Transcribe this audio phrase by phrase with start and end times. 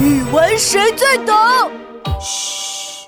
[0.00, 1.36] 语文谁最懂？
[2.22, 3.06] 嘘，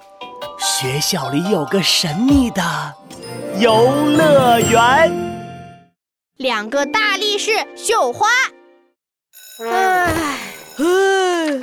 [0.59, 2.63] 学校里有个神秘的
[3.59, 5.11] 游乐园。
[6.37, 8.29] 两个大力士绣花。
[9.65, 10.13] 唉，
[10.77, 11.61] 唉，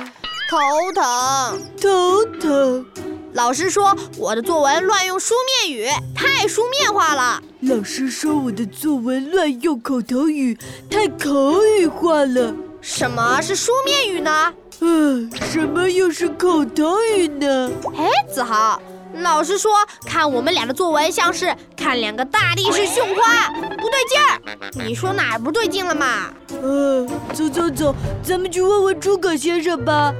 [0.50, 2.84] 头疼，头疼。
[3.32, 7.40] 老师说我的作文乱用书面语，太书面化了。
[7.60, 10.58] 老师说我的作文乱用口头语，
[10.90, 12.52] 太口语化了。
[12.80, 14.52] 什么是书面语呢？
[14.80, 14.86] 啊，
[15.52, 17.70] 什么又是口头语呢？
[17.98, 18.80] 哎，子豪，
[19.16, 19.72] 老师说
[20.06, 24.70] 看我们俩的作文像是看两个大力士绣花，不对劲儿。
[24.86, 26.30] 你说哪儿不对劲了嘛？
[26.62, 30.14] 呃，走走走，咱们去问问诸葛先生吧。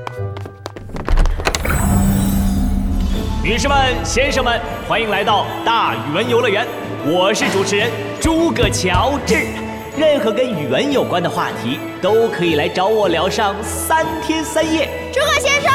[3.42, 6.68] 女士们、先生们，欢迎来到大语文游乐园。
[7.06, 7.90] 我是主持人
[8.20, 9.46] 诸葛乔治。
[10.00, 14.88] 任何跟语文有关的话题，都可以来找我聊上三天三夜。
[15.12, 15.70] 诸葛先生，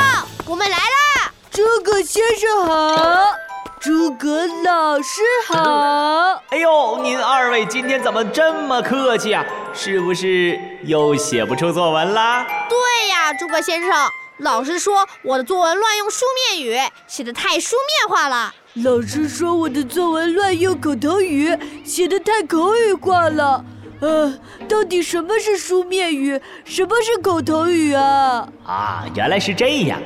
[0.48, 1.31] 我们来啦！
[1.52, 3.36] 诸葛先生好，
[3.80, 6.42] 诸葛老师好。
[6.50, 9.46] 哎呦，您二位今天怎么这么客气啊？
[9.76, 12.48] 是不是又写不出作文啦？
[12.68, 13.92] 对呀，诸葛先生。
[14.40, 18.52] 老师说我的作文乱用书面语，写的太书面化了。
[18.84, 23.64] 老师说我的作文乱用口头语，写的太口语化了。
[24.02, 24.34] 呃，
[24.68, 28.48] 到底什么是书面语，什么是口头语啊？
[28.64, 30.00] 啊，原来是这样。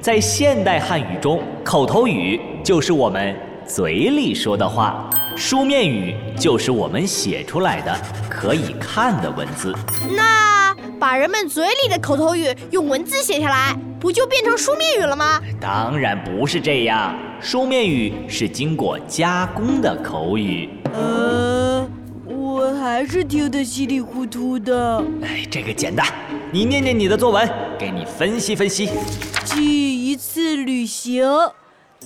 [0.00, 3.36] 在现代汉语中，口头语就是我们
[3.66, 7.96] 嘴里说的话，书面语就是我们写出来的
[8.28, 9.74] 可以看的文字。
[10.16, 10.54] 那。
[10.96, 15.38] 把人们嘴里的口头语用文字写下来，不就变成书面语了吗？
[15.60, 20.70] 当然不是这样，书面语是经过加工的口语。
[20.94, 22.03] 呃，我
[22.84, 25.02] 还是听得稀里糊涂的。
[25.22, 26.06] 哎，这个简单，
[26.52, 28.90] 你念念你的作文，给你分析分析。
[29.42, 31.24] 记一次旅行，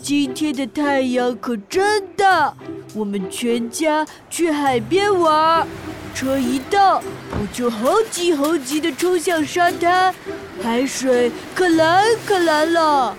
[0.00, 2.54] 今天的太阳可真大，
[2.94, 5.66] 我们全家去海边玩。
[6.14, 7.02] 车一到，
[7.32, 10.14] 我就猴急猴急地冲向沙滩，
[10.62, 13.16] 海水可蓝可蓝了。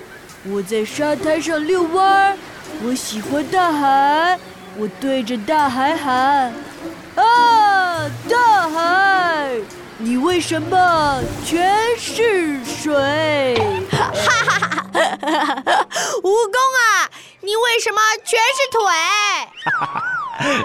[0.49, 2.37] 我在沙滩上遛弯儿，
[2.85, 4.39] 我喜欢大海，
[4.77, 6.13] 我对着大海喊
[6.47, 6.51] ：“啊，
[8.29, 9.49] 大海，
[9.97, 12.93] 你为什么全是水？”
[13.91, 15.63] 哈哈哈哈哈！
[16.21, 17.09] 蜈蚣啊，
[17.41, 18.79] 你为什么全是腿？
[19.65, 20.03] 哈哈哈。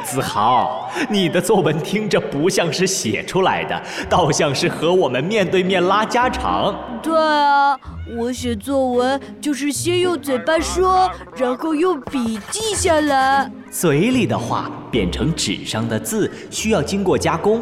[0.04, 6.72] 子豪，你的作文听着不像是写出来的，倒像是和我们面对面拉家常。
[7.02, 7.76] 对啊，
[8.16, 13.50] 我写作文就是先用嘴巴说，然后用笔记下来。
[13.76, 17.60] 嘴里的话变成纸上的字，需要经过加工。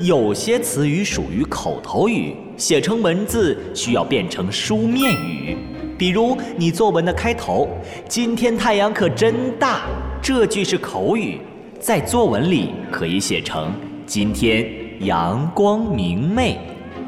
[0.00, 5.56] 有些词语属于口头语，写成文字需要变成书面语。
[5.96, 7.68] 比如你作文的开头
[8.08, 9.82] ：“今天太阳可真大。”
[10.20, 11.38] 这句是口语，
[11.78, 13.72] 在作文里可以写成
[14.04, 14.68] “今天
[15.06, 16.58] 阳光明媚”。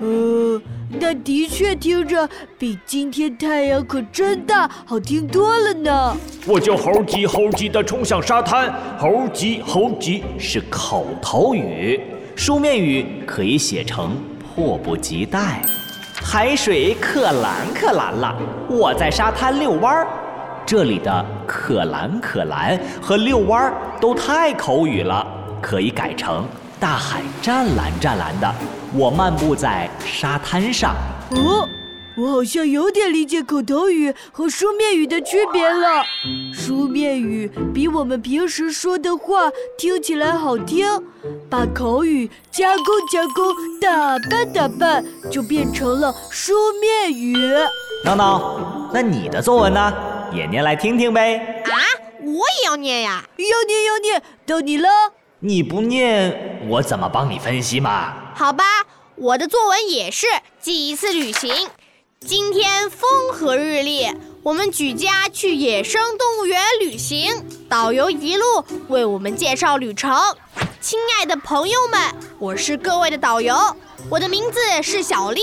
[0.01, 0.61] 呃，
[1.01, 6.17] 那的确听着比“今天太阳可真大”好听多了呢。
[6.47, 11.99] 我就猴急猴急地冲向沙滩，猴急猴急是口头语，
[12.35, 14.15] 书面语可以写成
[14.55, 15.63] “迫不及待”。
[16.23, 18.37] 海水可蓝可蓝了，
[18.69, 20.07] 我在沙滩遛弯儿。
[20.67, 25.27] 这里的“可蓝可蓝”和“遛弯儿”都太口语了，
[25.63, 26.45] 可以改成
[26.79, 28.55] “大海湛蓝湛蓝的，
[28.93, 30.95] 我漫步在沙滩上”。
[31.33, 31.67] 哦，
[32.17, 36.05] 我好像有点理解口头语和书面语的区别了。
[36.53, 40.87] 书面语比我们平时说的话听起来好听，
[41.51, 47.37] 把口语加工加工、打扮打扮，就变成了书面语。
[48.05, 49.93] 闹闹，那你的作文呢？
[50.33, 51.63] 也念来听听呗！
[51.65, 51.73] 啊，
[52.23, 53.25] 我也要念呀！
[53.37, 54.89] 要念要念，到你了。
[55.39, 58.15] 你不念，我怎么帮你分析嘛？
[58.35, 58.65] 好吧，
[59.15, 60.27] 我的作文也是
[60.61, 61.69] 记一次旅行。
[62.21, 64.09] 今天风和日丽，
[64.43, 67.45] 我们举家去野生动物园旅行。
[67.69, 70.13] 导游一路为我们介绍旅程。
[70.81, 72.01] 亲爱的朋友们，
[72.39, 73.55] 我是各位的导游，
[74.11, 75.43] 我的名字是小丽。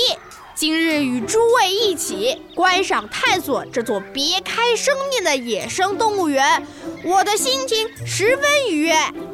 [0.55, 6.65] 今日与诸位一起观赏探索这座别开生面的野生动物园，
[7.03, 8.93] 我的心情十分愉悦。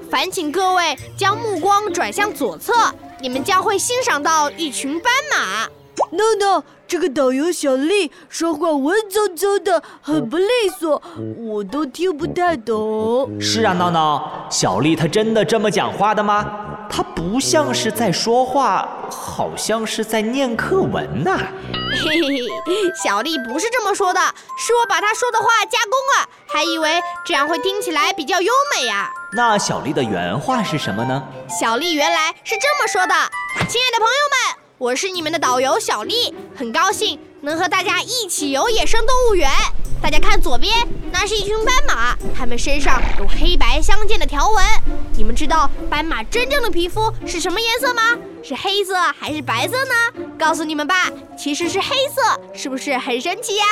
[0.10, 2.74] 烦请各位将目光转向左侧，
[3.22, 5.68] 你们将会欣赏到一群斑马。
[6.12, 10.48] 闹闹，这个导游小丽说话文绉绉的，很不利
[10.80, 11.00] 索，
[11.38, 13.40] 我都听不太懂。
[13.40, 16.44] 是啊，闹闹，小丽她真的这么讲话的吗？
[16.90, 18.88] 她不像是在说话。
[19.12, 21.38] 好像是在念课文呐。
[22.04, 24.20] 嘿嘿嘿，小丽不是这么说的，
[24.58, 29.12] 是我把她说的话加工了，还以为这样会听起来比较优美呀。
[29.32, 31.24] 那小丽的原话是什么呢？
[31.48, 33.14] 小丽原来是这么说的
[33.70, 39.48] ：“亲爱的朋友们，我是你们的导游小丽，很高兴能和大家一起游野生动物园。
[40.02, 44.66] 大家看左边，那是一群斑马，它们身上有黑白相间的条纹。
[45.16, 48.02] 你们知道斑马真正的皮肤是什么颜色吗？
[48.44, 50.26] 是黑色还是白色呢？
[50.40, 53.66] 告诉你们吧，其实是黑色，是不是很神奇呀？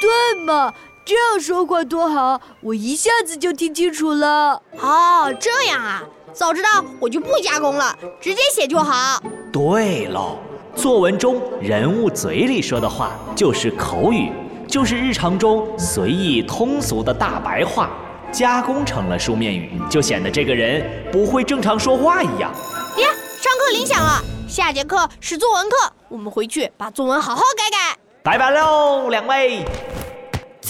[0.00, 0.72] 对嘛，
[1.10, 4.62] 这样说话多好，我一下子就听清楚了。
[4.78, 6.68] 哦，这样啊，早知道
[7.00, 9.20] 我就不加工了，直接写就好。
[9.52, 10.38] 对喽，
[10.76, 14.30] 作文中人物嘴里说的话就是口语，
[14.68, 17.90] 就是日常中随意通俗的大白话，
[18.30, 22.52] 加工成了书面语，就显得这个人不会正常说话一样。
[22.98, 23.08] 呀，
[23.40, 27.98] 上课铃响了，下节课是作文课，我们回去把作文好好改改。
[28.22, 29.64] 拜拜喽，两位。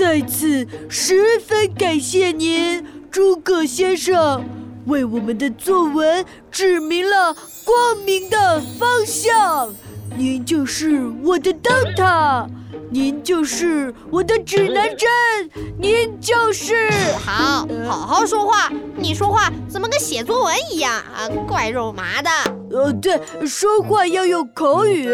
[0.01, 4.43] 再次十分感谢您，诸葛先生，
[4.87, 7.37] 为我们的作文指明了
[7.67, 9.69] 光明的方向。
[10.17, 12.47] 您就是我的灯塔，
[12.91, 15.07] 您就是我的指南针，
[15.79, 16.91] 您就是……
[17.23, 18.73] 好，好好说话。
[18.97, 21.29] 你说话怎么跟写作文一样啊？
[21.47, 22.31] 怪肉麻的。
[22.71, 25.11] 呃，对，说话要用口语。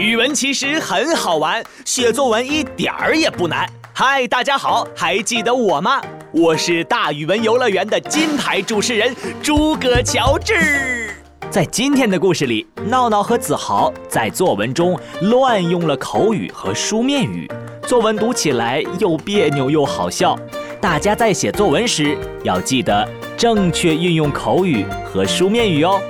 [0.00, 3.68] 语文其实很好玩，写作文一点儿也不难。
[3.92, 6.00] 嗨，大家好，还记得我吗？
[6.32, 11.14] 我是大语文游乐园的金牌主持人诸葛乔治。
[11.50, 17.46] 在今天的故事里，闹闹和子豪在作文中乱用了口语和书面语，
[17.86, 20.34] 作文读起来又别扭又好笑。
[20.80, 23.06] 大家在写作文时要记得
[23.36, 26.00] 正确运用口语和书面语哦。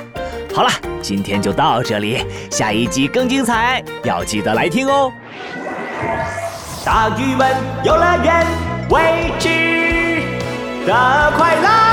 [0.54, 0.70] 好了，
[1.00, 5.12] 今天就到这里，下一集更精彩，要记得来听哦。
[6.84, 8.46] 大语文游乐园，
[8.90, 10.22] 未知
[10.86, 11.89] 的快乐。